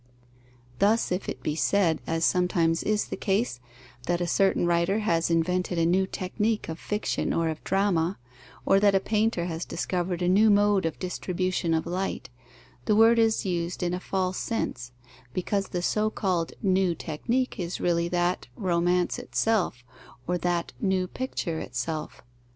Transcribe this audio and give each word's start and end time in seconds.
Thus 0.79 1.11
if 1.11 1.29
it 1.29 1.43
be 1.43 1.55
said, 1.55 2.01
as 2.07 2.25
sometimes 2.25 2.81
is 2.81 3.09
the 3.09 3.15
case, 3.15 3.59
that 4.07 4.19
a 4.19 4.25
certain 4.25 4.65
writer 4.65 4.97
has 4.97 5.29
invented 5.29 5.77
a 5.77 5.85
new 5.85 6.07
technique 6.07 6.67
of 6.69 6.79
fiction 6.79 7.31
or 7.35 7.49
of 7.49 7.63
drama, 7.63 8.17
or 8.65 8.79
that 8.79 8.95
a 8.95 8.99
painter 8.99 9.45
has 9.45 9.63
discovered 9.63 10.23
a 10.23 10.27
new 10.27 10.49
mode 10.49 10.87
of 10.87 10.97
distribution 10.97 11.75
of 11.75 11.85
light, 11.85 12.31
the 12.85 12.95
word 12.95 13.19
is 13.19 13.45
used 13.45 13.83
in 13.83 13.93
a 13.93 13.99
false 13.99 14.39
sense; 14.39 14.91
because 15.33 15.67
the 15.67 15.83
so 15.83 16.09
called 16.09 16.53
new 16.63 16.95
technique 16.95 17.59
is 17.59 17.79
really 17.79 18.07
that 18.07 18.47
romance 18.55 19.19
itself, 19.19 19.83
or 20.25 20.39
that 20.39 20.73
new 20.81 21.05
picture 21.07 21.59
itself. 21.59 22.23